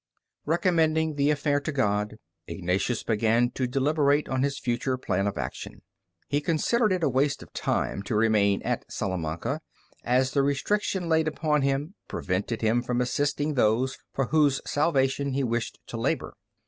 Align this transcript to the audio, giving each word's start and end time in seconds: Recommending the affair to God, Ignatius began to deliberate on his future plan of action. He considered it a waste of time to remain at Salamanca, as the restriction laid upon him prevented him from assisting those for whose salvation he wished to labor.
Recommending 0.47 1.13
the 1.13 1.29
affair 1.29 1.59
to 1.59 1.71
God, 1.71 2.17
Ignatius 2.47 3.03
began 3.03 3.51
to 3.51 3.67
deliberate 3.67 4.27
on 4.27 4.41
his 4.41 4.57
future 4.57 4.97
plan 4.97 5.27
of 5.27 5.37
action. 5.37 5.83
He 6.27 6.41
considered 6.41 6.91
it 6.91 7.03
a 7.03 7.07
waste 7.07 7.43
of 7.43 7.53
time 7.53 8.01
to 8.05 8.15
remain 8.15 8.63
at 8.63 8.83
Salamanca, 8.91 9.61
as 10.03 10.31
the 10.31 10.41
restriction 10.41 11.07
laid 11.07 11.27
upon 11.27 11.61
him 11.61 11.93
prevented 12.07 12.61
him 12.63 12.81
from 12.81 12.99
assisting 12.99 13.53
those 13.53 13.99
for 14.11 14.25
whose 14.29 14.59
salvation 14.65 15.33
he 15.33 15.43
wished 15.43 15.77
to 15.85 15.97
labor. 15.97 16.33